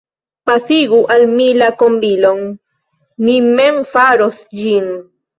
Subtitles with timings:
[0.49, 2.41] Pasigu al mi la kombilon,
[3.27, 4.89] mi mem faros ĝin.